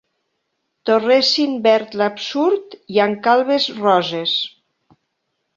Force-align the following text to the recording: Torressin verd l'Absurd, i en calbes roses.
Torressin 0.89 1.53
verd 1.67 1.93
l'Absurd, 2.01 2.75
i 2.97 3.05
en 3.07 3.15
calbes 3.29 3.71
roses. 3.85 4.37